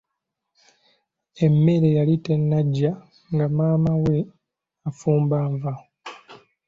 [1.45, 2.91] Emmere yali tennaggya,
[3.33, 4.17] nga maama we
[4.89, 5.73] afumba nva.